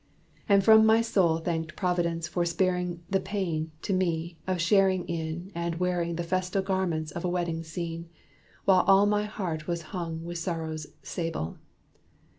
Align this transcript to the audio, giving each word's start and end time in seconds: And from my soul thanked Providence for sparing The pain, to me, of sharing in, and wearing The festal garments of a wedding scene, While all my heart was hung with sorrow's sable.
And 0.49 0.63
from 0.63 0.83
my 0.83 1.01
soul 1.01 1.37
thanked 1.37 1.75
Providence 1.75 2.27
for 2.27 2.43
sparing 2.43 3.03
The 3.11 3.19
pain, 3.19 3.71
to 3.83 3.93
me, 3.93 4.39
of 4.47 4.59
sharing 4.59 5.05
in, 5.05 5.51
and 5.53 5.75
wearing 5.79 6.15
The 6.15 6.23
festal 6.23 6.63
garments 6.63 7.11
of 7.11 7.23
a 7.23 7.29
wedding 7.29 7.61
scene, 7.63 8.09
While 8.65 8.81
all 8.87 9.05
my 9.05 9.25
heart 9.25 9.67
was 9.67 9.83
hung 9.93 10.23
with 10.23 10.39
sorrow's 10.39 10.87
sable. 11.03 11.59